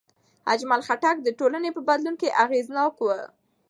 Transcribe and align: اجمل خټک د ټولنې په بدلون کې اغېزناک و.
اجمل 0.53 0.81
خټک 0.87 1.17
د 1.23 1.27
ټولنې 1.39 1.69
په 1.73 1.81
بدلون 1.87 2.15
کې 2.21 2.35
اغېزناک 2.43 2.93
و. 3.01 3.07